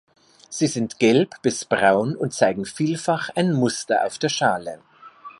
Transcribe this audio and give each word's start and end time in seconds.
Sie 0.49 0.65
sind 0.65 0.97
gelb 0.97 1.35
bis 1.43 1.63
braun 1.63 2.15
und 2.15 2.33
zeigen 2.33 2.65
vielfach 2.65 3.29
ein 3.35 3.53
Muster 3.53 4.03
auf 4.03 4.17
der 4.17 4.29
Schale. 4.29 4.81